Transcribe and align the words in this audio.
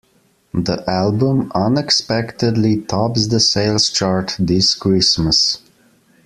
The 0.55 0.83
album 0.89 1.51
unexpectedly 1.53 2.77
tops 2.77 3.27
the 3.27 3.39
sales 3.39 3.91
chart 3.91 4.35
this 4.39 4.73
Christmas. 4.73 5.59